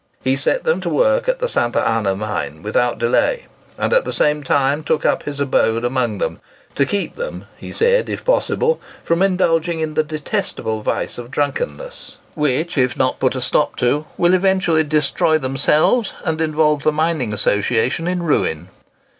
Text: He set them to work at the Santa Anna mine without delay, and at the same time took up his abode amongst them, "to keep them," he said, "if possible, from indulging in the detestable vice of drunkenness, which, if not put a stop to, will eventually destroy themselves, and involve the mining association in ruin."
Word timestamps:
He 0.23 0.35
set 0.35 0.63
them 0.63 0.81
to 0.81 0.89
work 0.89 1.29
at 1.29 1.37
the 1.37 1.47
Santa 1.47 1.87
Anna 1.87 2.15
mine 2.15 2.63
without 2.63 2.97
delay, 2.97 3.45
and 3.77 3.93
at 3.93 4.03
the 4.03 4.11
same 4.11 4.41
time 4.41 4.81
took 4.83 5.05
up 5.05 5.21
his 5.21 5.39
abode 5.39 5.85
amongst 5.85 6.19
them, 6.19 6.39
"to 6.73 6.87
keep 6.87 7.13
them," 7.13 7.45
he 7.55 7.71
said, 7.71 8.09
"if 8.09 8.25
possible, 8.25 8.81
from 9.03 9.21
indulging 9.21 9.79
in 9.79 9.93
the 9.93 10.01
detestable 10.01 10.81
vice 10.81 11.19
of 11.19 11.29
drunkenness, 11.29 12.17
which, 12.33 12.79
if 12.79 12.97
not 12.97 13.19
put 13.19 13.35
a 13.35 13.41
stop 13.41 13.75
to, 13.75 14.05
will 14.17 14.33
eventually 14.33 14.83
destroy 14.83 15.37
themselves, 15.37 16.13
and 16.25 16.41
involve 16.41 16.81
the 16.81 16.91
mining 16.91 17.31
association 17.31 18.07
in 18.07 18.23
ruin." 18.23 18.69